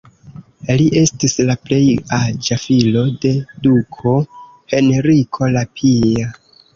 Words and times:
Li 0.79 0.85
estis 0.99 1.33
la 1.49 1.55
plej 1.65 1.81
aĝa 2.19 2.57
filo 2.63 3.03
de 3.25 3.33
duko 3.67 4.15
Henriko 4.73 5.51
la 5.57 5.63
Pia. 5.81 6.33